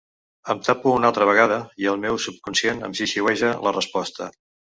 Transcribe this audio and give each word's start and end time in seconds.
Em 0.51 0.61
tapo 0.67 0.93
una 0.99 1.09
altra 1.13 1.27
vegada 1.29 1.57
i 1.83 1.89
el 1.91 1.99
meu 2.07 2.17
subconscient 2.25 2.81
em 2.89 2.97
xiuxiueja 3.01 3.53
la 3.69 3.77
resposta. 3.79 4.33